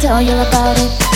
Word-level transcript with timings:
tell 0.00 0.22
you 0.22 0.32
about 0.32 0.78
it. 0.78 1.09